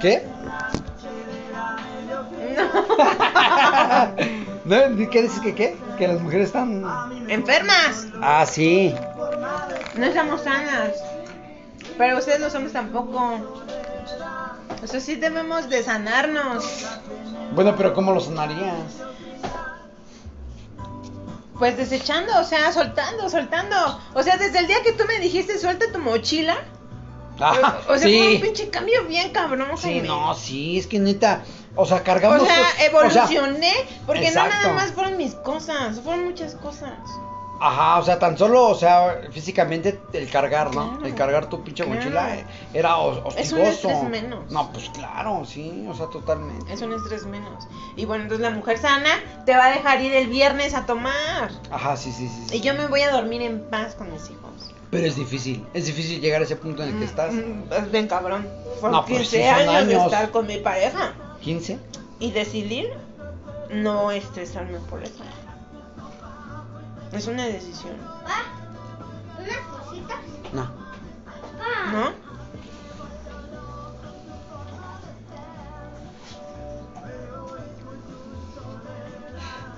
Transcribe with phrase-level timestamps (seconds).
[0.00, 0.26] ¿Qué?
[4.64, 5.10] ¿No?
[5.10, 5.76] ¿Qué dices que qué?
[5.98, 6.84] Que las mujeres están...
[7.28, 8.06] Enfermas.
[8.22, 8.94] Ah, sí.
[9.96, 10.92] No estamos sanas.
[11.98, 13.62] Pero ustedes no somos tampoco.
[14.82, 16.86] O sea, sí debemos de sanarnos.
[17.54, 18.76] Bueno, pero ¿cómo lo sonarías?
[21.58, 24.00] Pues desechando, o sea, soltando, soltando.
[24.14, 26.56] O sea, desde el día que tú me dijiste suelta tu mochila.
[27.40, 29.68] Ah, o, sea, fue un pinche cambio bien cabrón.
[29.78, 31.42] Sí, no, sí, es que neta,
[31.76, 32.42] o sea, cargamos...
[32.42, 32.60] O sea, cos-
[33.06, 33.72] o sea, evolucioné.
[34.06, 36.98] porque no nada más fueron mis cosas, fueron muchas cosas.
[37.62, 40.92] Ajá, o sea, tan solo, o sea, físicamente el cargar, ¿no?
[40.92, 41.06] Claro.
[41.06, 41.98] El cargar tu pinche Claro.
[42.00, 43.90] mochila eh, era hos- Es un hostigoso.
[43.90, 44.50] estrés menos.
[44.50, 46.72] No, pues claro, sí, o sea, totalmente.
[46.72, 47.68] Es un estrés menos.
[47.96, 49.10] Y bueno, entonces la mujer sana
[49.44, 51.50] te va a dejar ir el viernes a tomar.
[51.70, 52.46] Ajá, sí, sí, sí.
[52.48, 52.56] sí.
[52.56, 54.72] Y yo me voy a dormir en paz con mis hijos.
[54.90, 57.32] Pero es difícil, es difícil llegar a ese punto en el que estás.
[57.32, 58.46] Mm, mm, Es bien cabrón.
[58.80, 60.04] Por No, pues 15 sí, son años, de años.
[60.06, 61.12] estar con mi pareja.
[61.44, 61.78] ¿15?
[62.18, 62.90] Y decidir
[63.70, 65.22] no estresarme por eso.
[67.12, 68.42] Es una decisión, Ah,
[69.38, 70.18] unas cositas.
[70.52, 70.64] No.
[71.92, 72.12] ¿no?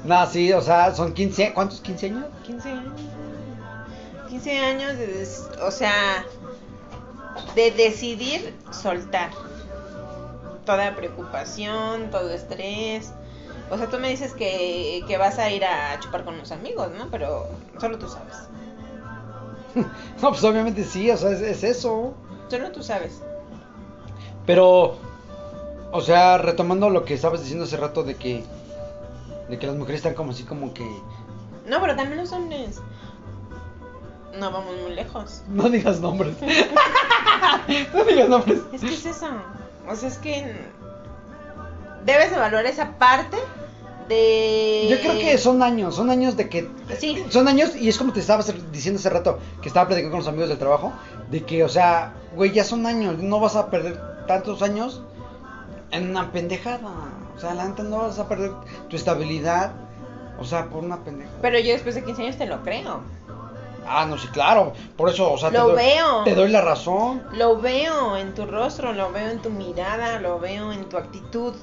[0.05, 2.25] No, sí, o sea, son 15, ¿cuántos 15 años?
[2.45, 2.93] 15 años.
[4.33, 5.29] 15 años de,
[5.61, 6.25] o sea,
[7.55, 9.31] de decidir soltar
[10.65, 13.13] toda preocupación, todo estrés.
[13.71, 16.89] O sea, tú me dices que, que vas a ir a chupar con los amigos,
[16.97, 17.11] ¿no?
[17.11, 17.47] Pero
[17.79, 18.49] solo tú sabes.
[20.23, 22.15] No, pues obviamente sí, o sea, es, es eso.
[22.49, 23.21] Solo tú sabes.
[24.47, 24.97] Pero,
[25.93, 28.43] o sea, retomando lo que estabas diciendo hace rato de que,
[29.51, 30.87] de que las mujeres están como así como que...
[31.67, 32.81] No, pero también los hombres.
[34.39, 35.43] No vamos muy lejos.
[35.49, 36.35] No digas nombres.
[37.95, 38.61] no digas nombres.
[38.73, 39.29] Es que es eso.
[39.89, 40.55] O sea, es que
[42.05, 43.37] debes evaluar esa parte
[44.09, 44.87] de...
[44.91, 46.69] Yo creo que son años, son años de que...
[46.99, 47.25] Sí.
[47.31, 50.29] Son años, y es como te estaba diciendo hace rato, que estaba platicando con los
[50.29, 50.93] amigos del trabajo,
[51.31, 55.03] de que, o sea, güey, ya son años, no vas a perder tantos años
[55.91, 56.91] en una pendejada.
[57.37, 58.53] O sea, la neta no vas a perder
[58.89, 59.73] tu estabilidad,
[60.39, 61.39] o sea, por una pendejada.
[61.41, 63.03] Pero yo después de 15 años te lo creo.
[63.87, 66.25] Ah, no, sí, claro, por eso, o sea, te, Lo doy, veo.
[66.25, 67.23] te doy la razón.
[67.33, 71.55] Lo veo en tu rostro, lo veo en tu mirada, lo veo en tu actitud.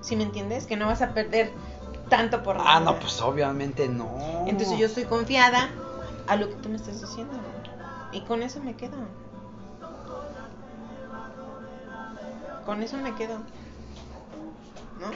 [0.00, 0.66] ¿Sí me entiendes?
[0.66, 1.52] Que no vas a perder
[2.08, 2.80] tanto por Ah, nada.
[2.80, 4.44] no, pues obviamente no.
[4.46, 5.68] Entonces yo estoy confiada
[6.26, 7.34] a lo que tú me estás diciendo.
[8.12, 8.96] Y con eso me quedo.
[12.64, 13.36] Con eso me quedo.
[15.00, 15.10] ¿No?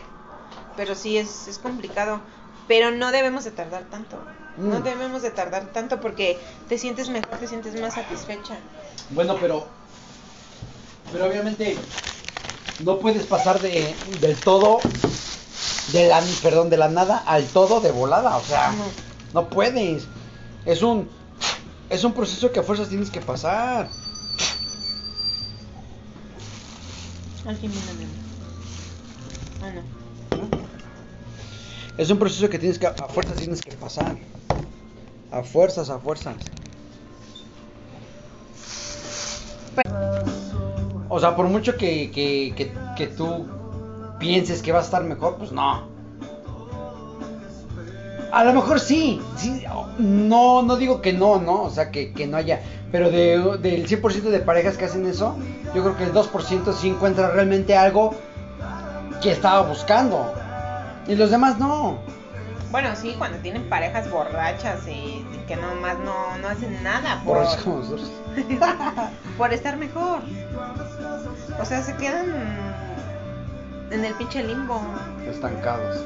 [0.76, 2.20] Pero sí es, es complicado.
[2.68, 4.18] Pero no debemos de tardar tanto.
[4.56, 4.82] No Mm.
[4.82, 8.56] debemos de tardar tanto porque te sientes mejor, te sientes más satisfecha.
[9.10, 9.66] Bueno, pero.
[11.12, 11.76] Pero obviamente.
[12.84, 14.80] No puedes pasar de, del todo.
[15.92, 18.36] De la, perdón, de la nada al todo de volada.
[18.36, 18.84] O sea, No.
[19.42, 20.04] no puedes.
[20.64, 21.08] Es un.
[21.90, 23.88] Es un proceso que a fuerzas tienes que pasar.
[29.62, 29.82] Ah, no.
[31.98, 32.86] Es un proceso que tienes que.
[32.86, 34.16] A fuerzas tienes que pasar.
[35.32, 36.36] A fuerzas, a fuerzas.
[41.08, 43.46] O sea, por mucho que, que, que, que tú
[44.18, 45.90] pienses que vas a estar mejor, pues no.
[48.30, 49.62] A lo mejor sí, sí,
[49.98, 51.64] no, no digo que no, ¿no?
[51.64, 52.60] O sea, que, que no haya,
[52.90, 55.36] pero de, del 100% de parejas que hacen eso,
[55.74, 58.14] yo creo que el 2% sí encuentra realmente algo
[59.22, 60.32] que estaba buscando.
[61.08, 61.98] Y los demás no.
[62.72, 67.36] Bueno, sí, cuando tienen parejas borrachas y, y que nomás no, no hacen nada por,
[67.36, 68.10] Por eso como nosotros.
[69.38, 70.20] por estar mejor.
[71.60, 72.32] O sea, se quedan
[73.90, 74.80] en el pinche limbo.
[75.28, 76.02] Estancados.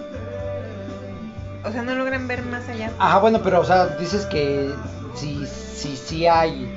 [1.65, 2.91] O sea, no logran ver más allá.
[2.99, 4.75] Ajá, bueno, pero o sea, dices que
[5.15, 6.69] sí, sí, sí hay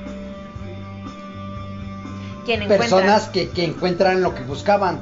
[2.68, 5.00] personas que, que encuentran lo que buscaban.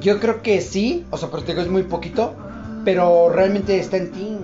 [0.00, 2.34] Yo creo que sí, o sea, pero te digo, es muy poquito,
[2.84, 4.38] pero realmente está en ti.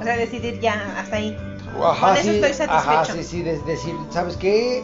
[0.00, 1.36] O sea, decidir ya, hasta ahí.
[1.82, 3.22] Ajá, Con eso sí, estoy Ajá, satisfecho.
[3.22, 4.82] sí, sí, de- decir, ¿sabes qué?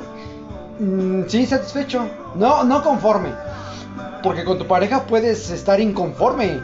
[0.78, 2.08] Mm, sí, satisfecho.
[2.34, 3.30] No, no conforme.
[4.22, 6.60] Porque con tu pareja puedes estar inconforme.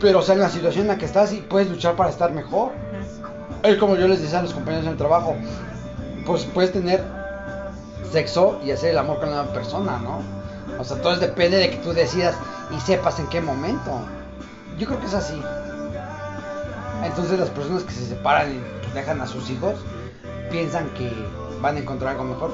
[0.00, 2.32] Pero, o sea, en la situación en la que estás y puedes luchar para estar
[2.32, 2.72] mejor.
[3.62, 5.34] Es como yo les decía a los compañeros en el trabajo.
[6.26, 7.02] Pues puedes tener
[8.12, 10.20] sexo y hacer el amor con la persona, ¿no?
[10.78, 12.34] O sea, todo depende de que tú decidas
[12.76, 13.90] y sepas en qué momento.
[14.78, 15.40] Yo creo que es así.
[17.04, 19.74] Entonces las personas que se separan y dejan a sus hijos
[20.50, 21.10] piensan que
[21.60, 22.52] van a encontrar algo mejor,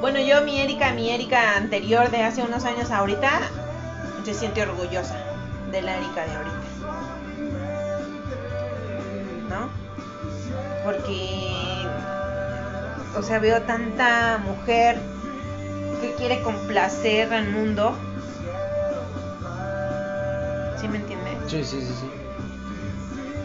[0.00, 3.40] Bueno, yo, mi Erika, mi Erika anterior de hace unos años ahorita,
[4.24, 5.16] se siente orgullosa
[5.72, 6.56] de la Erika de ahorita.
[9.48, 9.68] ¿No?
[10.84, 11.86] Porque,
[13.16, 14.98] o sea, veo tanta mujer
[16.00, 17.96] que quiere complacer al mundo.
[21.48, 22.06] Sí, sí, sí, sí.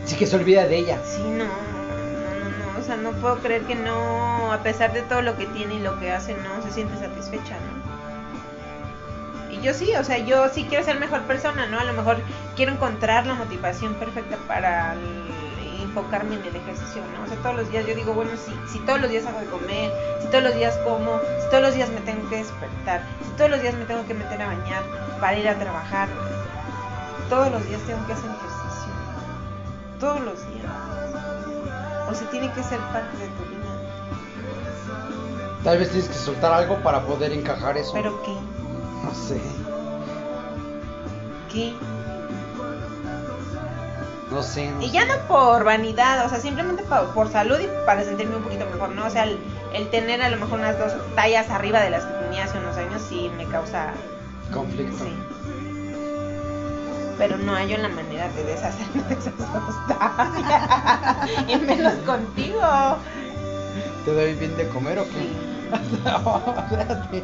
[0.06, 1.00] Sí que se olvida de ella.
[1.06, 5.04] Sí, no, no, no, no, o sea, no puedo creer que no, a pesar de
[5.04, 7.94] todo lo que tiene y lo que hace, no se siente satisfecha, ¿no?
[9.56, 11.80] Y yo sí, o sea, yo sí quiero ser mejor persona, ¿no?
[11.80, 12.18] A lo mejor
[12.58, 14.96] quiero encontrar la motivación perfecta para
[15.82, 17.24] enfocarme en el ejercicio, ¿no?
[17.24, 19.46] O sea, todos los días yo digo, bueno, si, si todos los días hago de
[19.46, 23.30] comer, si todos los días como, si todos los días me tengo que despertar, si
[23.38, 24.84] todos los días me tengo que meter a bañar
[25.22, 26.10] para ir a trabajar,
[27.34, 28.94] todos los días tengo que hacer ejercicio
[30.00, 30.72] todos los días.
[32.08, 33.72] O sea, tiene que ser parte de tu vida.
[35.64, 37.94] Tal vez tienes que soltar algo para poder encajar eso.
[37.94, 38.34] ¿Pero qué?
[39.04, 39.42] No sé.
[41.52, 41.74] ¿Qué?
[44.30, 44.70] No sé.
[44.70, 44.94] no Y sé.
[44.94, 46.84] ya no por vanidad, o sea, simplemente
[47.16, 49.06] por salud y para sentirme un poquito mejor, ¿no?
[49.06, 49.40] O sea, el,
[49.74, 52.78] el tener a lo mejor unas dos tallas arriba de las que tenía hace unos
[52.78, 53.94] años sí me causa...
[54.54, 55.04] Conflicto.
[55.04, 55.14] Sí.
[57.18, 61.30] Pero no hallo la manera de deshacerme de esas dos tallas.
[61.48, 62.60] y menos contigo.
[64.06, 65.12] ¿Te doy bien de comer o qué?
[65.12, 65.54] Sí.
[66.06, 67.24] no, espérate.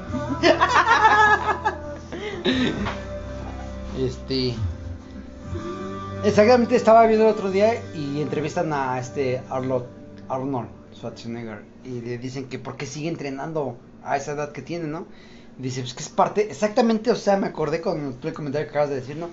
[4.06, 4.56] este.
[6.24, 9.86] Exactamente, estaba viendo el otro día y entrevistan a este Arnold,
[10.28, 14.88] Arnold Schwarzenegger y le dicen que por qué sigue entrenando a esa edad que tiene,
[14.88, 15.06] ¿no?
[15.58, 18.90] Dice, pues que es parte, exactamente, o sea, me acordé con el comentario que acabas
[18.90, 19.30] de decir, ¿no?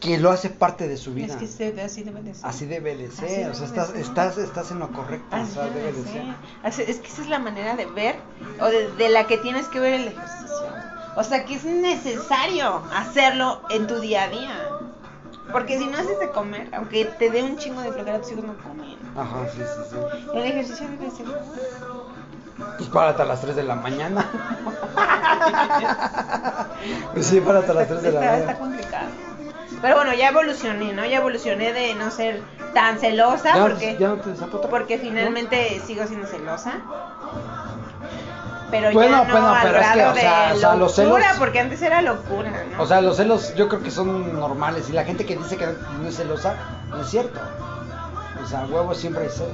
[0.00, 1.26] Que lo hace parte de su vida.
[1.34, 2.46] Es que se- así debe de ser.
[2.46, 3.96] Así debe de ser, debe o sea, estás, ser.
[3.96, 6.22] estás, estás en lo correcto, o Así sea, debe debe de ser.
[6.62, 8.16] Así- Es que esa es la manera de ver
[8.60, 10.46] o de, de la que tienes que ver el ejercicio.
[11.16, 14.68] O sea, que es necesario hacerlo en tu día a día.
[15.50, 18.44] Porque si no haces de comer, aunque te dé un chingo de flojera, tus hijos
[18.44, 18.96] no comen.
[19.16, 19.96] Ajá, sí, sí, sí.
[20.36, 21.26] El ejercicio debe ser.
[22.76, 24.28] Pues párate a las 3 de la mañana.
[27.14, 28.58] pues sí, párate a las 3 de la está, está mañana.
[28.58, 29.08] complicado.
[29.82, 31.04] Pero bueno, ya evolucioné, ¿no?
[31.04, 32.42] Ya evolucioné de no ser
[32.74, 33.96] tan celosa ¿Ya, porque...
[33.98, 34.30] ya no te?
[34.68, 36.74] Porque finalmente sigo siendo celosa.
[38.70, 40.98] Pero Bueno, ya no bueno, al pero es que, grado o sea, de sea, los
[40.98, 42.82] locura, celos- porque antes era locura, ¿no?
[42.82, 45.66] O sea, los celos yo creo que son normales y la gente que dice que
[45.66, 46.54] no es celosa,
[46.90, 47.40] no es cierto.
[48.44, 49.52] O sea, huevos siempre hay celos.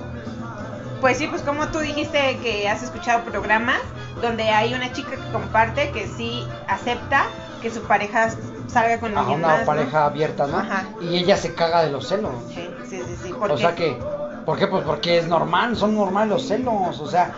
[1.01, 3.79] Pues sí, pues como tú dijiste que has escuchado programas
[4.21, 7.27] donde hay una chica que comparte que sí acepta
[7.65, 8.29] que su pareja
[8.69, 9.67] salga con A alguien una más, ¿no?
[9.67, 10.59] pareja abierta, ¿no?
[10.59, 10.85] Ajá.
[11.01, 12.33] Y ella se caga de los celos.
[12.55, 13.35] Sí, sí, sí, sí.
[13.41, 13.97] O sea que,
[14.45, 14.67] ¿por qué?
[14.67, 17.01] Pues porque es normal, son normales los celos.
[17.01, 17.33] O sea,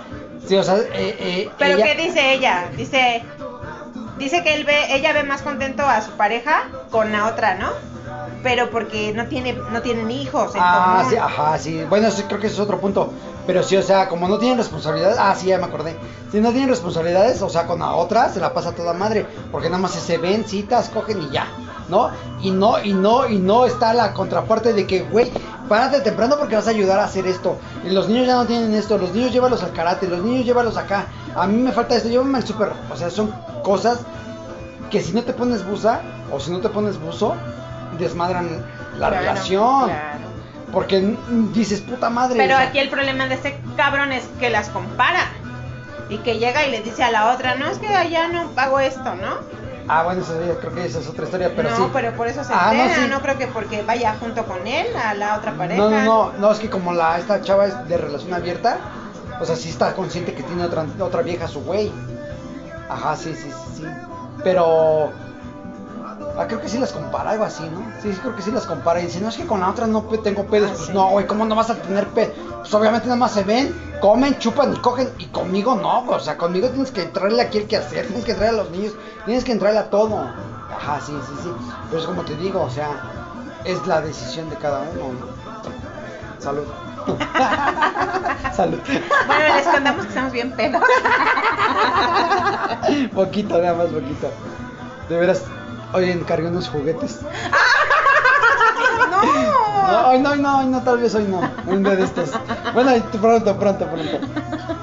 [0.44, 2.64] sí, o sea, eh, eh, Pero ella- ¿qué dice ella?
[2.76, 3.22] Dice
[4.18, 7.68] dice que él ve ella ve más contento a su pareja con la otra, ¿no?
[8.42, 11.10] Pero porque no tiene no tienen hijos Ah, común.
[11.10, 11.84] sí, ajá, sí.
[11.88, 13.12] Bueno, sí, creo que ese es otro punto.
[13.46, 15.16] Pero sí, o sea, como no tienen responsabilidades.
[15.18, 15.96] Ah, sí, ya me acordé.
[16.32, 19.26] Si no tienen responsabilidades, o sea, con la otra se la pasa toda madre.
[19.52, 21.46] Porque nada más se ven, citas, cogen y ya.
[21.88, 22.10] ¿No?
[22.42, 25.30] Y no, y no, y no está la contraparte de que, güey,
[25.68, 27.56] párate temprano porque vas a ayudar a hacer esto.
[27.84, 28.98] Y los niños ya no tienen esto.
[28.98, 30.08] Los niños llévalos al karate.
[30.08, 31.06] Los niños llévalos acá.
[31.36, 32.08] A mí me falta esto.
[32.08, 32.72] Llévame al súper.
[32.92, 34.00] O sea, son cosas
[34.90, 36.00] que si no te pones buza
[36.32, 37.34] o si no te pones buzo,
[37.98, 38.64] desmadran
[38.98, 39.84] la Claro, relación.
[39.86, 40.26] claro.
[40.72, 41.16] Porque
[41.52, 42.36] dices, puta madre.
[42.36, 45.20] Pero aquí el problema de este cabrón es que las compara.
[46.08, 48.78] Y que llega y le dice a la otra, no, es que allá no hago
[48.78, 49.38] esto, ¿no?
[49.88, 51.82] Ah, bueno, eso creo que esa es otra historia, pero no, sí.
[51.92, 53.08] pero por eso se Ah, no, sí.
[53.08, 55.80] no, creo que porque vaya junto con él a la otra pareja.
[55.80, 58.78] No, no, no, no, es que como la esta chava es de relación abierta,
[59.40, 61.92] o sea, sí está consciente que tiene otra, otra vieja su güey.
[62.88, 63.84] Ajá, sí, sí, sí, sí.
[64.42, 65.12] Pero
[66.38, 67.80] ah, creo que sí las compara, algo así, ¿no?
[68.02, 69.00] Sí, sí, creo que sí las compara.
[69.00, 70.70] Y dice, no, es que con la otra no tengo pedos.
[70.70, 70.92] Ah, pues sí.
[70.92, 72.34] no, güey, ¿cómo no vas a tener pedos?
[72.58, 75.10] Pues obviamente nada más se ven, comen, chupan y cogen.
[75.18, 78.24] Y conmigo no, güey, o sea, conmigo tienes que traerle aquí el que hacer, tienes
[78.24, 80.18] que traerle a los niños, tienes que entrarle a todo.
[80.74, 81.50] Ajá, sí, sí, sí.
[81.88, 82.88] Pero es como te digo, o sea,
[83.64, 86.42] es la decisión de cada uno, ¿no?
[86.42, 86.64] Salud.
[88.52, 88.78] Salud.
[89.26, 90.82] Bueno, les contamos que estamos bien pedos.
[93.14, 94.30] poquito, nada más poquito.
[95.08, 95.42] De veras,
[95.92, 97.20] hoy encargué unos juguetes.
[99.10, 99.22] no.
[99.92, 101.40] No, hoy no, hoy no, hoy no, tal vez hoy no.
[101.66, 102.30] Un día de estos.
[102.74, 102.90] Bueno,
[103.20, 104.18] pronto, pronto, pronto.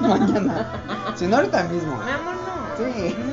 [0.00, 0.66] Mañana.
[1.14, 1.96] Si no, ahorita mismo.
[2.04, 2.76] Mi amor, no.
[2.78, 3.16] Sí.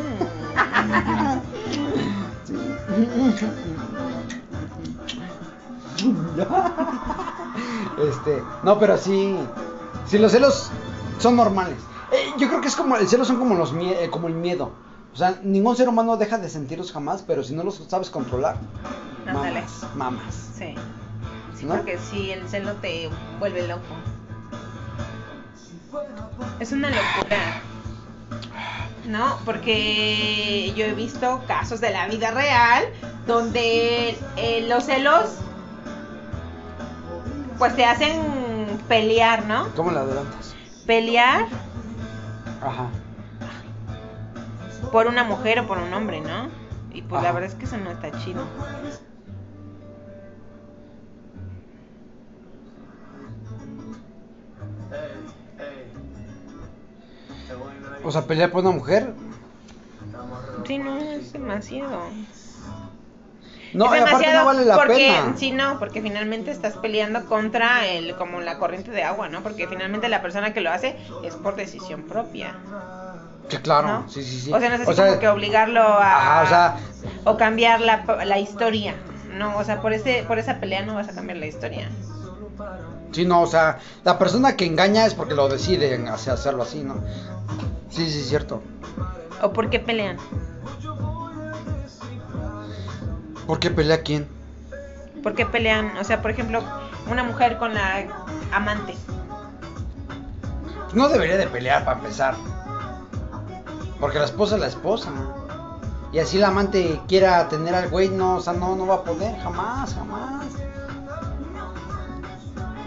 [2.43, 2.55] Sí.
[8.09, 9.35] Este, no, pero sí,
[10.07, 10.71] sí los celos
[11.19, 11.77] son normales.
[12.11, 14.33] Eh, yo creo que es como, el celo son como los mie- eh, como el
[14.33, 14.71] miedo.
[15.13, 18.57] O sea, ningún ser humano deja de sentirlos jamás, pero si no los sabes controlar,
[19.27, 19.61] Ándale.
[19.61, 20.49] mamas, mamas.
[20.57, 20.75] Sí.
[21.57, 21.75] Sí, ¿No?
[21.75, 23.81] porque sí, el celo te vuelve loco.
[26.59, 27.61] Es una locura.
[29.05, 32.85] No, porque yo he visto casos de la vida real
[33.27, 35.31] donde eh, los celos
[37.57, 38.21] pues te hacen
[38.87, 39.67] pelear, ¿no?
[39.75, 40.55] ¿Cómo la adelantas?
[40.85, 41.47] Pelear
[42.61, 42.89] Ajá.
[44.91, 46.49] Por una mujer o por un hombre, ¿no?
[46.93, 48.45] Y pues la verdad es que eso no está chido.
[58.03, 59.13] O sea, pelear por una mujer.
[60.65, 62.09] Sí, no, es demasiado.
[63.73, 65.33] No, es demasiado no vale la porque, pena.
[65.37, 69.43] Sí, no, porque finalmente estás peleando contra el, como la corriente de agua, ¿no?
[69.43, 72.55] Porque finalmente la persona que lo hace es por decisión propia.
[73.57, 73.87] Sí, claro.
[73.87, 74.09] ¿no?
[74.09, 74.53] Sí, sí, sí.
[74.53, 76.15] O sea, no es así O sea, como que obligarlo a...
[76.17, 76.75] Ajá, o sea-
[77.25, 78.95] o cambiar la, la historia.
[79.37, 81.89] No, o sea, por, ese, por esa pelea no vas a cambiar la historia.
[83.11, 86.81] Sí, no, o sea, la persona que engaña es porque lo deciden hacer- hacerlo así,
[86.83, 86.95] ¿no?
[87.89, 88.61] Sí, sí, es cierto.
[89.41, 90.17] ¿O por qué pelean?
[93.47, 94.27] ¿Por qué pelea quién?
[95.23, 95.97] ¿Por qué pelean?
[95.99, 96.63] O sea, por ejemplo,
[97.09, 98.05] una mujer con la
[98.51, 98.95] amante.
[100.93, 102.35] No debería de pelear para empezar.
[104.01, 105.11] Porque la esposa es la esposa.
[106.11, 109.03] Y así la amante quiera tener al güey, no, o sea, no, no va a
[109.03, 110.47] poder, jamás, jamás.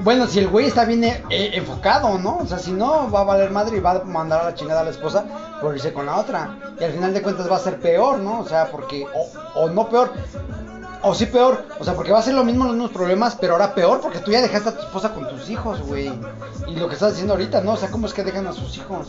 [0.01, 2.39] Bueno, si el güey está bien eh, eh, enfocado, ¿no?
[2.39, 4.83] O sea, si no, va a valer madre y va a mandar a la chingada
[4.83, 5.25] a la esposa
[5.63, 6.59] por irse con la otra.
[6.79, 8.41] Y al final de cuentas va a ser peor, ¿no?
[8.41, 10.13] O sea, porque, o, o no peor,
[11.05, 13.53] o sí peor, o sea, porque va a ser lo mismo, los mismos problemas, pero
[13.55, 16.13] ahora peor porque tú ya dejaste a tu esposa con tus hijos, güey.
[16.67, 17.73] Y lo que estás diciendo ahorita, ¿no?
[17.73, 19.09] O sea, ¿cómo es que dejan a sus hijos?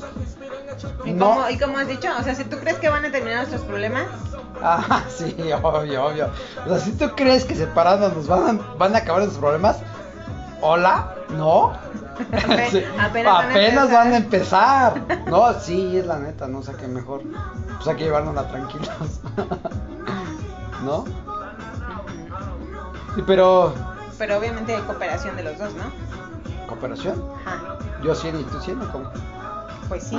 [1.06, 1.30] ¿Y, No.
[1.30, 2.10] cómo, ¿Y cómo has dicho?
[2.20, 4.06] O sea, si tú crees que van a terminar nuestros problemas,
[4.62, 6.30] Ah, sí, obvio, obvio.
[6.66, 9.78] O sea, si tú crees que separados nos van a, van a acabar los problemas,
[10.62, 11.14] ¿hola?
[11.30, 11.74] ¿No?
[12.32, 15.02] Ape- Sí, apenas van a apenas van a empezar.
[15.28, 17.22] No, sí, es la neta, no sé qué mejor.
[17.76, 18.90] Pues hay que llevárnosla tranquilos.
[20.84, 21.04] ¿No?
[23.16, 23.74] Sí, pero.
[24.18, 25.84] pero obviamente hay cooperación de los dos, ¿no?
[26.68, 27.24] ¿Cooperación?
[27.46, 27.62] Ajá.
[28.04, 29.06] Yo 100 y tú 100, ¿o cómo?
[29.88, 30.18] Pues sí.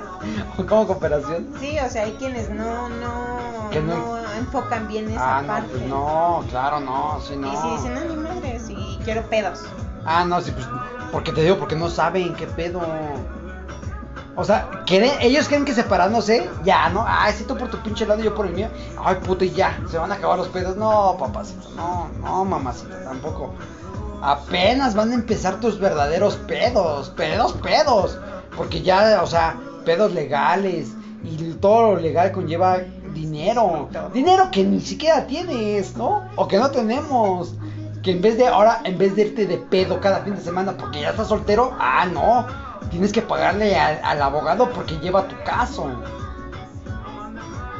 [0.68, 1.46] ¿Cómo cooperación?
[1.60, 5.68] Sí, o sea, hay quienes no, no, no- no enfocan bien esa Ah, no, parte.
[5.72, 7.52] pues no, claro, no, sí, no.
[7.52, 9.64] Y si dicen, no, ni madre, sí, quiero pedos.
[10.04, 10.66] Ah, no, sí, pues,
[11.10, 12.80] porque te digo, porque no saben qué pedo.
[14.34, 17.04] O sea, ¿creen- ellos creen que separándose, ya, ¿no?
[17.06, 18.68] Ay, sí, tú por tu pinche lado y yo por el mío.
[19.04, 20.76] Ay, puto, y ya, se van a acabar los pedos.
[20.76, 23.52] No, papacito, no, no, mamacita, tampoco.
[24.22, 28.18] Apenas van a empezar tus verdaderos pedos, pedos, pedos.
[28.56, 30.88] Porque ya, o sea, pedos legales.
[31.24, 32.78] Y todo lo legal conlleva
[33.14, 33.88] dinero.
[34.14, 36.22] Dinero que ni siquiera tienes, ¿no?
[36.36, 37.54] O que no tenemos.
[38.02, 40.72] Que en vez de ahora, en vez de irte de pedo cada fin de semana
[40.76, 42.46] porque ya estás soltero, ah, no.
[42.90, 45.90] Tienes que pagarle al, al abogado porque lleva tu caso.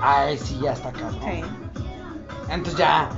[0.00, 1.18] Ay, sí, ya está cabrón.
[1.24, 1.42] Sí.
[2.48, 3.08] Entonces ya.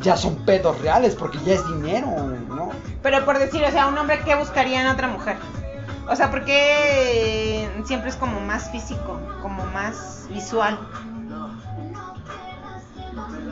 [0.00, 2.06] Ya son pedos reales porque ya es dinero,
[2.48, 2.70] ¿no?
[3.02, 5.36] Pero por decir, o sea, un hombre que buscaría en otra mujer.
[6.08, 10.78] O sea, porque siempre es como más físico, como más visual.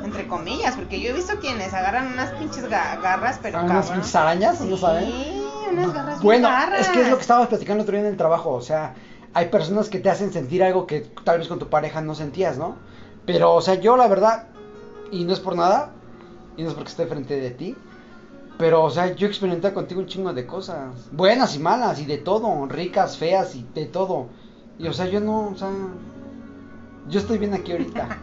[0.04, 3.90] Entre comillas, porque yo he visto quienes agarran unas pinches ga- garras, pero Ah, unas
[3.90, 5.10] pinches arañas, ¿no Sí, saben?
[5.72, 6.48] Unas garras bien Bueno,
[6.78, 8.50] es que es lo que estábamos platicando otro día en el trabajo.
[8.50, 8.94] O sea,
[9.34, 12.58] hay personas que te hacen sentir algo que tal vez con tu pareja no sentías,
[12.58, 12.76] ¿no?
[13.26, 14.48] Pero, o sea, yo la verdad,
[15.10, 15.92] y no es por nada,
[16.56, 17.76] y no es porque esté frente de ti,
[18.58, 22.18] pero, o sea, yo experimenté contigo un chingo de cosas, buenas y malas, y de
[22.18, 24.26] todo, ricas, feas, y de todo.
[24.78, 25.70] Y, o sea, yo no, o sea,
[27.08, 28.18] yo estoy bien aquí ahorita.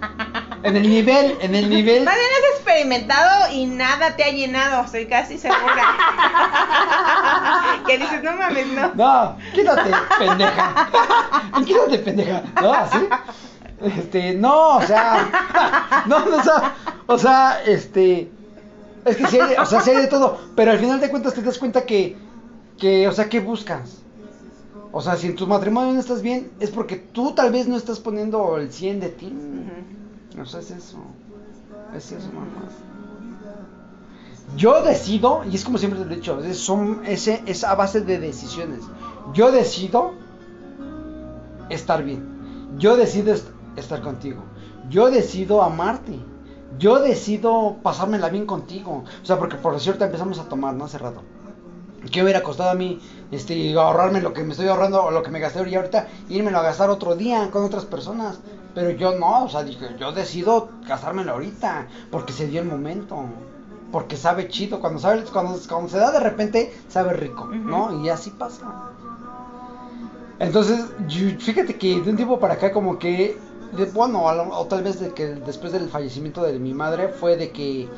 [0.63, 2.03] En el nivel, en el nivel.
[2.03, 5.83] Más bien has experimentado y nada te ha llenado, estoy casi segura.
[7.88, 8.93] que dices, no mames, no.
[8.95, 10.89] No, quítate, pendeja.
[11.65, 12.43] Quítate, pendeja.
[12.62, 12.98] No, así.
[13.81, 15.29] Este, no, o sea.
[16.05, 16.75] No, no, o sea,
[17.07, 18.29] o sea, este.
[19.05, 20.39] Es que sí hay, o sea, sí hay de todo.
[20.55, 22.17] Pero al final de cuentas te das cuenta que.
[22.77, 24.01] Que, o sea, ¿qué buscas?
[24.91, 27.75] O sea, si en tu matrimonio no estás bien, es porque tú tal vez no
[27.77, 29.27] estás poniendo el 100 de ti.
[30.41, 30.98] O sea, es eso.
[31.96, 32.48] Es eso, mamá.
[34.58, 37.75] Yo decido, y es como siempre te lo he dicho, es, son, ese, es a
[37.75, 38.79] base de decisiones.
[39.34, 40.13] Yo decido
[41.69, 42.24] estar bien.
[42.79, 44.41] Yo decido est- estar contigo.
[44.89, 46.19] Yo decido amarte.
[46.79, 49.03] Yo decido pasármela bien contigo.
[49.22, 50.86] O sea, porque por cierto empezamos a tomar, ¿no?
[50.86, 51.22] Hace rato.
[52.12, 53.00] ¿Qué hubiera costado a mí
[53.32, 56.62] este, ahorrarme lo que me estoy ahorrando o lo que me gasté ahorita, irme a
[56.62, 58.39] gastar otro día con otras personas?
[58.74, 63.25] Pero yo no, o sea, dije, yo decido gastármelo ahorita, porque se dio el momento.
[63.91, 68.03] Porque sabe chido, cuando sabe, cuando, cuando se da de repente, sabe rico, ¿no?
[68.06, 68.65] Y así pasa.
[70.39, 73.38] Entonces, yo- fíjate que de un tiempo para acá como que,
[73.74, 77.36] de- bueno, lo- o tal vez de que después del fallecimiento de mi madre fue
[77.36, 77.89] de que,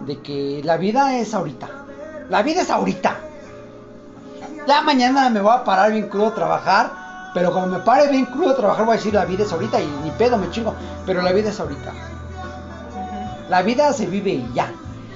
[0.00, 1.68] de que la vida es ahorita.
[2.28, 3.18] La vida es ahorita.
[4.68, 6.90] Ya mañana me voy a parar bien crudo a trabajar,
[7.32, 9.80] pero como me pare bien crudo a trabajar voy a decir la vida es ahorita
[9.80, 10.74] y ni pedo me chingo,
[11.06, 11.90] pero la vida es ahorita.
[13.48, 14.70] La vida se vive y ya.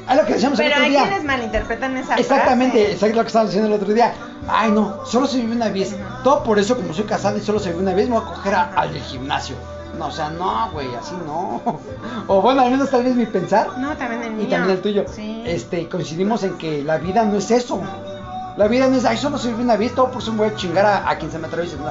[0.08, 1.02] Es lo que decíamos el Pero otro hay día.
[1.02, 2.92] quienes malinterpretan esa Exactamente, frase.
[2.94, 4.14] exacto lo que estábamos diciendo el otro día.
[4.48, 5.94] Ay, no, solo se vive una vez.
[6.24, 8.26] Todo por eso, como soy casado y solo se vive una vez, me voy a
[8.34, 9.54] coger a- al del gimnasio.
[9.98, 11.60] No, o sea, no, güey, así no.
[12.26, 14.46] O bueno, al menos tal vez mi pensar No, también el mío.
[14.46, 15.04] y también el tuyo.
[15.14, 15.42] Sí.
[15.44, 17.78] Este, coincidimos en que la vida no es eso.
[18.56, 20.48] La vida no es, ay, solo se vive una vez, todo por eso me voy
[20.48, 21.76] a chingar a, a quien se me atraviese.
[21.76, 21.90] No.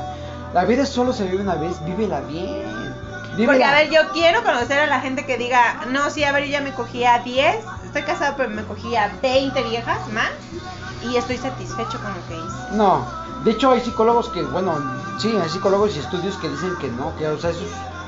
[0.54, 2.82] La vida solo se vive una vez, vívela bien.
[3.46, 6.44] Porque, a ver, yo quiero conocer a la gente que diga, no, sí, a ver,
[6.44, 10.30] yo ya me cogí a 10, estoy casado, pero me cogí a 20 viejas más
[11.10, 12.76] y estoy satisfecho con lo que hice.
[12.76, 13.08] No,
[13.46, 14.74] de hecho hay psicólogos que, bueno,
[15.18, 17.62] sí, hay psicólogos y estudios que dicen que no, que o sea, eso,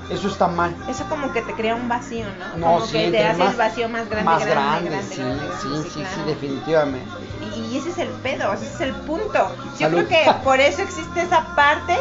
[0.10, 0.76] eso está mal.
[0.88, 2.58] Eso como que te crea un vacío, ¿no?
[2.58, 5.16] No, como sí, que te hace más- el vacío más grande, más grande, grande, grande,
[5.16, 6.26] sí, grande, sí, grande, sí, sí, claro.
[6.26, 7.10] definitivamente.
[7.42, 9.56] Y, y ese es el pedo, ese es el punto.
[9.80, 10.06] Yo Salud.
[10.06, 11.98] creo que por eso existe esa parte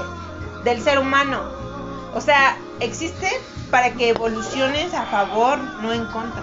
[0.65, 1.43] del ser humano.
[2.15, 3.29] O sea, existe
[3.71, 6.43] para que evoluciones a favor, no en contra,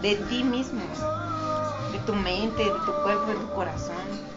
[0.00, 0.80] de ti mismo,
[1.92, 4.30] de tu mente, de tu cuerpo, de tu corazón.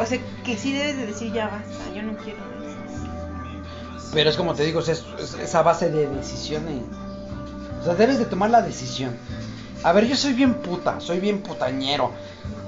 [0.00, 2.57] O sea, que sí debes de decir ya basta, yo no quiero.
[4.12, 5.04] Pero es como te digo, es,
[5.64, 6.82] base de decisiones.
[7.80, 9.16] O sea, debes de tomar la decisión.
[9.82, 12.10] A ver, yo soy bien puta, soy bien putañero.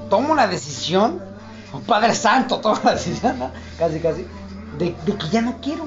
[0.08, 1.20] Tomo la decisión,
[1.86, 3.36] Padre Santo, tomo la decisión,
[3.78, 4.26] casi, casi,
[4.78, 5.84] de, de que ya no quiero.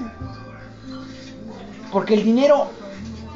[1.92, 2.70] Porque el dinero,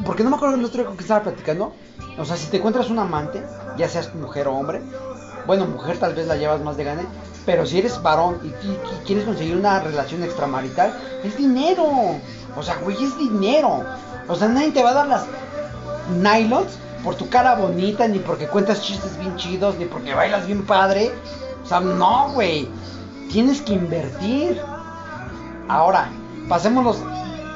[0.06, 1.74] porque no me acuerdo el otro día con que estaba platicando.
[2.18, 3.44] O sea, si te encuentras un amante,
[3.78, 4.82] ya seas mujer o hombre,
[5.48, 7.02] bueno, mujer tal vez la llevas más de gane,
[7.46, 11.86] pero si eres varón y, y- quieres conseguir una relación extramarital, es dinero.
[12.56, 13.84] O sea, güey, es dinero.
[14.28, 15.26] O sea, nadie te va a dar las
[16.20, 20.66] nylons por tu cara bonita, ni porque cuentas chistes bien chidos, ni porque bailas bien
[20.66, 21.12] padre.
[21.64, 22.68] O sea, no, güey.
[23.32, 24.62] Tienes que invertir.
[25.70, 26.10] Ahora,
[26.48, 26.98] pasemos los,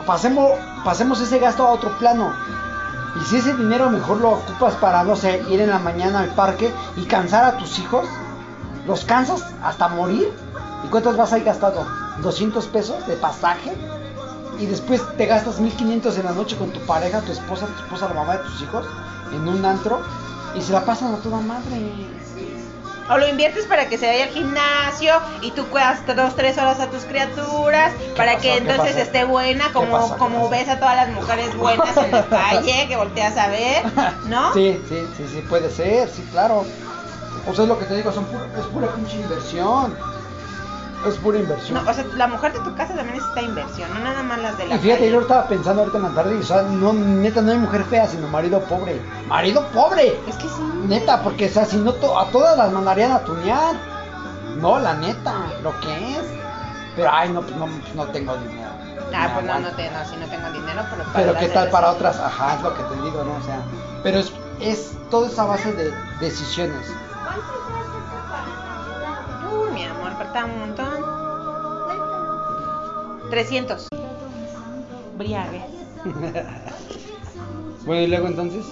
[0.06, 0.52] pasemos,
[0.84, 2.34] pasemos ese gasto a otro plano.
[3.16, 6.30] Y si ese dinero mejor lo ocupas para, no sé, ir en la mañana al
[6.30, 8.06] parque y cansar a tus hijos,
[8.88, 10.32] los cansas hasta morir.
[10.86, 11.86] ¿Y cuántos vas ahí gastado?
[12.22, 13.74] ¿200 pesos de pasaje?
[14.60, 18.08] Y después te gastas 1500 en la noche con tu pareja, tu esposa, tu esposa,
[18.08, 18.86] la mamá de tus hijos,
[19.34, 20.02] en un antro.
[20.56, 21.92] Y se la pasan a toda madre.
[23.10, 26.80] O lo inviertes para que se vaya al gimnasio y tú cuidas dos, tres horas
[26.80, 28.42] a tus criaturas para pasó?
[28.44, 32.12] que ¿Qué entonces esté buena, ¿Qué como, como ves a todas las mujeres buenas en
[32.12, 33.84] la calle que volteas a ver,
[34.26, 34.54] ¿no?
[34.54, 36.66] Sí, sí, sí, sí, puede ser, sí, claro.
[37.48, 39.96] O sea, es lo que te digo, son pura- es pura pinche inversión.
[41.08, 41.84] Es pura inversión.
[41.84, 44.58] No, o sea, la mujer de tu casa también necesita inversión, no nada más las
[44.58, 45.12] de la y fíjate, calle.
[45.12, 47.84] yo estaba pensando ahorita en la tarde, y, o sea, no, neta, no hay mujer
[47.86, 49.02] fea, sino marido pobre.
[49.28, 50.20] ¡Marido pobre!
[50.28, 50.62] Es que sí.
[50.88, 53.76] Neta, porque, o sea, si no, to- a todas las mandarían a tunear.
[54.58, 55.34] No, la neta,
[55.64, 56.24] lo que es.
[56.96, 58.70] Pero, ay, no, pues no, pues no tengo dinero.
[59.16, 61.70] Ah, pues no, no, te, no, si no tengo dinero, pero para Pero qué tal
[61.70, 63.34] para otras, ajá, es lo que te digo, ¿no?
[63.34, 63.60] O sea,
[64.04, 66.86] pero es, es toda esa base de decisiones.
[67.24, 67.42] ¿Cuánto
[69.74, 71.22] mi amor, falta un montón.
[73.30, 73.88] 300.
[75.18, 75.62] Briague.
[77.84, 78.64] Bueno, y luego entonces,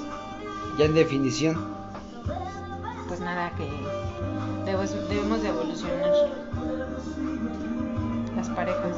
[0.77, 1.57] ya en definición.
[3.07, 3.67] Pues nada, que
[4.65, 6.11] debemos, debemos de evolucionar
[8.35, 8.95] las parejas.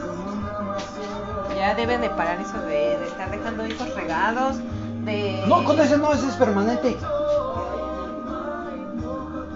[1.56, 4.58] Ya deben de parar eso de, de estar dejando hijos regados,
[5.06, 5.42] de...
[5.48, 6.98] No, con ese no, ese es permanente.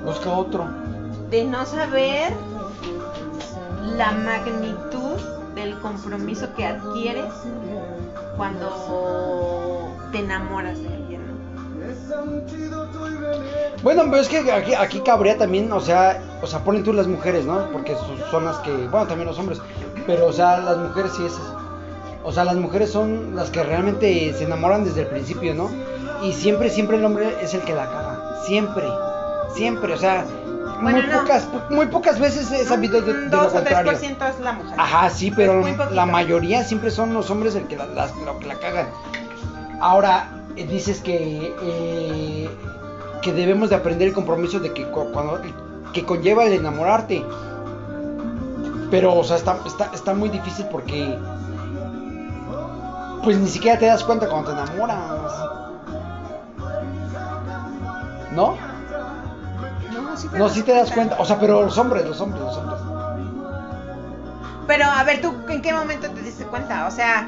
[0.05, 0.69] Busca otro.
[1.29, 2.33] De no saber
[3.97, 5.17] la magnitud
[5.55, 7.25] del compromiso que adquieres
[8.37, 11.35] cuando te enamoras de alguien, ¿no?
[13.83, 17.07] Bueno, pero es que aquí, aquí cabría también, o sea, o sea, ponen tú las
[17.07, 17.69] mujeres, ¿no?
[17.71, 17.95] Porque
[18.31, 19.61] son- las que, bueno, también los hombres,
[20.05, 21.33] pero o sea, las mujeres sí es,
[22.23, 25.69] o sea, las mujeres son las que realmente se enamoran desde el principio, ¿no?
[26.23, 28.83] Y siempre, siempre el hombre es el que la caga, siempre,
[29.53, 30.25] siempre, o sea,
[30.81, 31.21] Bueno, muy no.
[31.21, 33.91] pocas, muy pocas veces he sabido de, de lo 2 o contrario.
[33.93, 34.79] 3% es la mujer.
[34.79, 37.85] Ajá, sí, pero la mayoría siempre son los hombres el que la,
[38.59, 38.87] cagan.
[39.79, 42.49] Ahora, eh, dices que, eh,
[43.21, 45.41] que debemos de aprender el compromiso de que cu- cuando
[45.93, 47.23] que conlleva el enamorarte.
[48.91, 51.17] Pero, o sea, está, está, está muy difícil porque.
[53.23, 54.99] Pues ni siquiera te das cuenta cuando te enamoras.
[58.31, 58.55] ¿No?
[60.15, 61.15] No, sí No, sí te das cuenta.
[61.19, 62.79] O sea, pero los hombres, los hombres, los hombres.
[64.67, 66.87] Pero a ver, ¿tú en qué momento te diste cuenta?
[66.87, 67.27] O sea,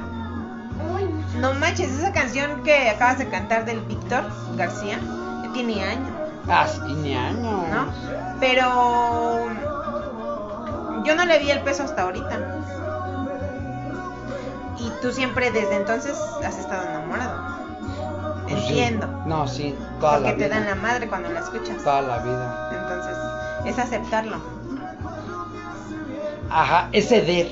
[1.39, 4.23] no manches, esa canción que acabas de cantar del Víctor
[4.55, 4.99] García,
[5.53, 6.09] tiene años,
[6.49, 7.67] Ah, tiene años.
[7.69, 7.87] ¿no?
[8.39, 9.47] Pero
[11.03, 12.39] yo no le vi el peso hasta ahorita.
[14.79, 17.57] Y tú siempre desde entonces has estado enamorado.
[18.47, 18.67] Pues sí.
[18.79, 19.07] Entiendo.
[19.25, 20.55] No, sí, toda Porque la te vida.
[20.55, 21.77] dan la madre cuando la escuchas.
[21.83, 22.66] Toda la vida.
[23.67, 24.37] Es aceptarlo.
[26.49, 27.51] Ajá, es ceder.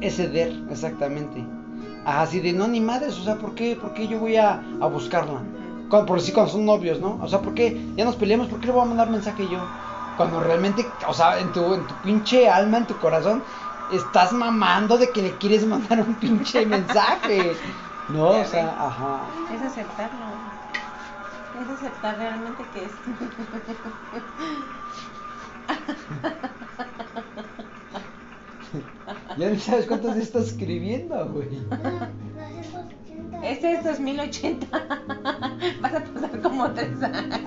[0.00, 1.42] Es ceder, exactamente.
[2.04, 3.76] Ajá, así de no, ni madres, o sea, ¿por qué?
[3.76, 5.40] ¿Por qué yo voy a, a buscarla?
[5.88, 7.18] Cuando, por decir, cuando son novios, ¿no?
[7.22, 7.80] O sea, ¿por qué?
[7.96, 9.58] Ya nos peleamos, ¿por qué le voy a mandar mensaje yo?
[10.16, 13.42] Cuando realmente, o sea, en tu, en tu pinche alma, en tu corazón,
[13.92, 17.56] estás mamando de que le quieres mandar un pinche mensaje.
[18.08, 19.18] No, o sea, ajá.
[19.52, 20.26] Es aceptarlo.
[21.54, 22.92] Es aceptar realmente que es.
[29.36, 31.48] Ya ni sabes cuántas estás escribiendo, güey.
[31.70, 33.46] 280.
[33.46, 34.66] Este es 2080.
[35.80, 37.40] Vas a pasar como tres años.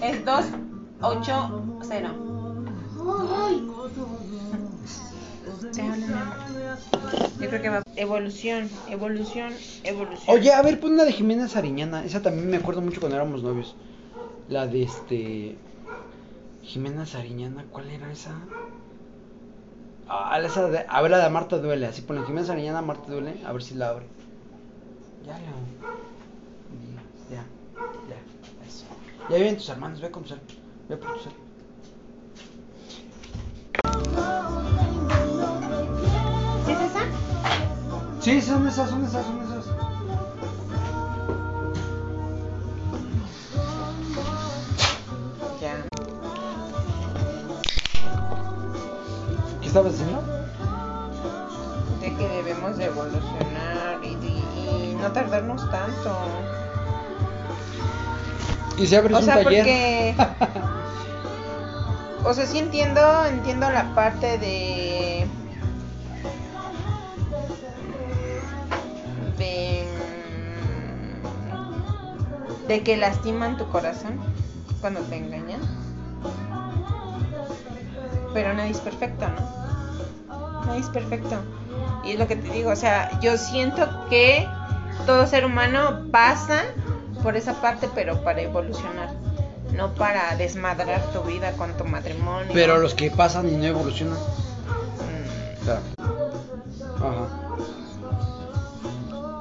[0.00, 2.14] Es 280.
[3.36, 3.66] Ay,
[7.96, 9.52] Evolución, evolución,
[9.84, 10.36] evolución.
[10.36, 12.04] Oye, a ver, pon una de Jimena Sariñana.
[12.04, 13.76] Esa también me acuerdo mucho cuando éramos novios.
[14.48, 15.56] La de este.
[16.62, 18.32] Jimena Sariñana, ¿cuál era esa?
[20.08, 20.84] Ah, esa de.
[20.88, 21.86] A ver, la de Marta Duele.
[21.86, 23.40] Así pone Jimena Sariñana, Marta Duele.
[23.46, 24.06] A ver si la abre.
[25.26, 25.52] Ya, ya.
[27.30, 27.44] Ya,
[28.10, 28.66] ya.
[28.66, 28.84] Eso.
[29.30, 30.40] Ya vienen tus hermanos, ve con tu cel.
[30.88, 31.32] Ve por tu cel.
[38.24, 39.66] Sí, son esas, son esas, son esas.
[45.60, 45.74] Ya.
[49.60, 50.22] ¿Qué estabas diciendo?
[52.00, 56.16] De que debemos de evolucionar y, y- y no tardarnos tanto.
[58.76, 60.14] Y se abre O un sea, taller.
[60.16, 60.16] porque.
[62.26, 64.38] O sea, sí entiendo, entiendo la parte.
[64.38, 65.13] De.
[72.68, 74.20] De que lastiman tu corazón
[74.80, 75.60] cuando te engañan.
[78.32, 80.66] Pero nadie es perfecto, ¿no?
[80.66, 81.36] Nadie es perfecto.
[82.04, 84.46] Y es lo que te digo, o sea, yo siento que
[85.06, 86.64] todo ser humano pasa
[87.22, 89.08] por esa parte, pero para evolucionar,
[89.72, 92.50] no para desmadrar tu vida con tu matrimonio.
[92.52, 94.18] Pero los que pasan y no evolucionan.
[94.98, 95.70] Mm.
[95.70, 97.28] Ajá.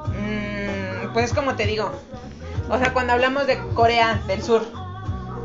[0.08, 1.92] mm, pues como te digo,
[2.70, 4.64] o sea, cuando hablamos de Corea del Sur,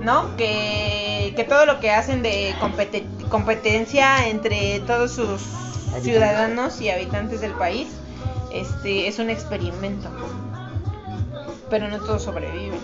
[0.00, 0.37] ¿no?
[0.37, 5.42] Que, que todo lo que hacen de compete- competencia entre todos sus
[6.02, 7.88] ciudadanos y habitantes del país,
[8.52, 10.09] este es un experimento.
[11.70, 12.81] Pero no todos sobreviven.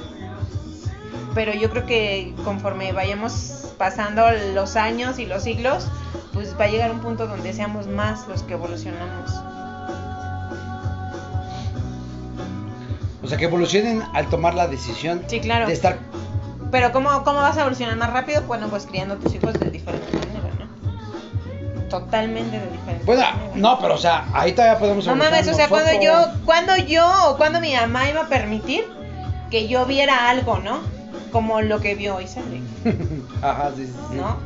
[1.34, 5.86] Pero yo creo que conforme vayamos pasando los años y los siglos,
[6.32, 9.32] pues va a llegar un punto donde seamos más los que evolucionamos.
[13.24, 15.66] O sea, que evolucionen al tomar la decisión Sí, claro.
[15.66, 15.98] de estar.
[16.70, 18.42] Pero ¿cómo, ¿cómo vas a evolucionar más rápido?
[18.42, 21.88] Bueno, pues criando a tus hijos de diferente manera, ¿no?
[21.88, 23.50] Totalmente de diferente Bueno, manera.
[23.54, 26.12] no, pero o sea, ahí todavía podemos No mames, o sea, cuando yo,
[26.44, 28.84] cuando yo o cuando mi mamá iba a permitir
[29.50, 30.80] que yo viera algo, ¿no?
[31.30, 32.62] Como lo que vio Isabel,
[33.42, 34.16] Ajá, sí, sí, sí.
[34.16, 34.36] ¿no?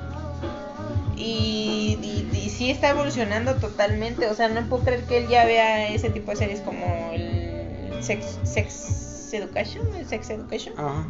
[1.16, 5.44] Y, y, y sí está evolucionando totalmente, o sea, no puedo creer que él ya
[5.44, 7.27] vea ese tipo de series como el
[8.00, 10.74] Sex, sex Education, el Sex Education.
[10.78, 11.04] Ajá.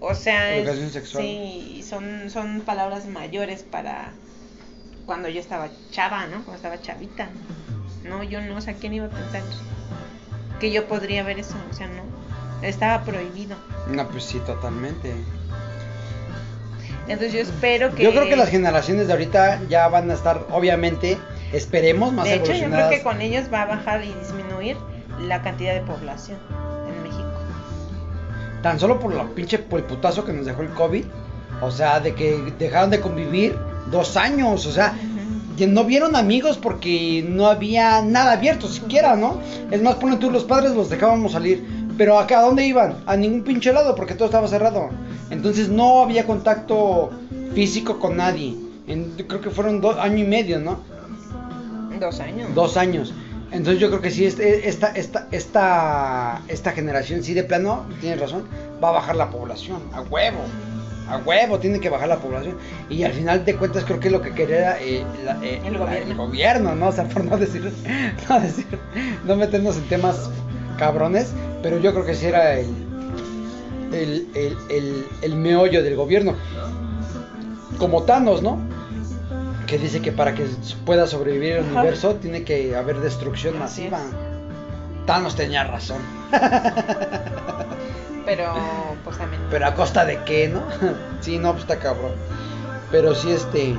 [0.00, 1.22] O sea, es- Educación sexual.
[1.24, 4.12] sí, son, son palabras mayores para
[5.06, 6.44] cuando yo estaba chava, ¿no?
[6.44, 7.28] Cuando estaba chavita.
[8.04, 9.42] No, yo no, o sea, ¿quién iba a pensar
[10.60, 11.54] que yo podría ver eso?
[11.70, 12.02] O sea, no.
[12.66, 13.56] Estaba prohibido.
[13.88, 15.12] No, pues sí, totalmente.
[17.08, 18.02] Entonces yo espero que...
[18.02, 21.16] Yo creo que las generaciones de ahorita ya van a estar, obviamente,
[21.52, 24.76] esperemos más De hecho, yo creo que con ellos va a bajar y disminuir
[25.26, 26.38] la cantidad de población
[26.88, 27.28] en México.
[28.62, 31.04] Tan solo por la pinche por el putazo que nos dejó el COVID.
[31.60, 33.56] O sea, de que dejaron de convivir
[33.90, 34.66] dos años.
[34.66, 34.94] O sea,
[35.66, 39.40] no vieron amigos porque no había nada abierto siquiera, ¿no?
[39.70, 41.66] Es más, ponen tú, los padres los dejábamos salir.
[41.96, 42.98] Pero acá, ¿a dónde iban?
[43.06, 44.90] A ningún pinche lado porque todo estaba cerrado.
[45.30, 47.10] Entonces no había contacto
[47.54, 48.54] físico con nadie.
[48.86, 50.78] En- creo que fueron dos año y medio, ¿no?
[51.98, 52.54] Dos años.
[52.54, 53.12] Dos años.
[53.50, 58.20] Entonces yo creo que sí, este- esta, esta, esta, esta generación, sí de plano, tienes
[58.20, 58.44] razón,
[58.82, 60.40] va a bajar la población, a huevo,
[61.08, 62.56] a huevo, tiene que bajar la población.
[62.90, 65.78] Y al final de cuentas creo que lo que quería eh, la- eh, El la-
[65.78, 66.10] gobierno.
[66.10, 66.88] el gobierno, ¿no?
[66.88, 67.62] O sea, por no decir,
[68.28, 68.66] no decir,
[69.24, 70.28] no meternos en temas
[70.78, 71.32] cabrones,
[71.62, 72.66] pero yo creo que sí era el,
[73.92, 76.34] el, el, el, el meollo del gobierno.
[77.78, 78.58] Como Thanos, ¿no?
[79.68, 80.46] Que dice que para que
[80.86, 84.00] pueda sobrevivir el universo tiene que haber destrucción masiva.
[85.04, 85.98] Thanos tenía razón.
[88.24, 88.54] Pero,
[89.04, 89.42] pues también.
[89.50, 90.62] Pero a costa de qué, ¿no?
[91.20, 92.12] sí, no, pues está cabrón.
[92.90, 93.76] Pero sí, este.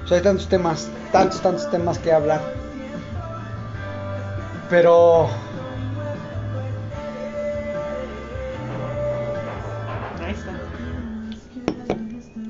[0.00, 2.40] Pues hay tantos temas, tantos, tantos temas que hablar.
[4.70, 5.28] Pero